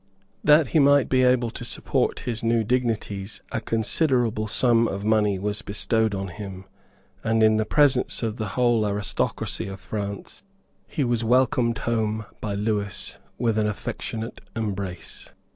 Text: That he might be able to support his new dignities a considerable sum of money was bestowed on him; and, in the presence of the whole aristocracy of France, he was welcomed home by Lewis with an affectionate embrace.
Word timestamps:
That 0.43 0.69
he 0.69 0.79
might 0.79 1.09
be 1.09 1.21
able 1.21 1.51
to 1.51 1.63
support 1.63 2.21
his 2.21 2.41
new 2.43 2.63
dignities 2.63 3.43
a 3.51 3.61
considerable 3.61 4.47
sum 4.47 4.87
of 4.87 5.05
money 5.05 5.37
was 5.37 5.61
bestowed 5.61 6.15
on 6.15 6.29
him; 6.29 6.65
and, 7.23 7.43
in 7.43 7.57
the 7.57 7.67
presence 7.67 8.23
of 8.23 8.37
the 8.37 8.47
whole 8.57 8.83
aristocracy 8.87 9.67
of 9.67 9.79
France, 9.79 10.41
he 10.87 11.03
was 11.03 11.23
welcomed 11.23 11.77
home 11.77 12.25
by 12.39 12.55
Lewis 12.55 13.19
with 13.37 13.59
an 13.59 13.67
affectionate 13.67 14.41
embrace. 14.55 15.33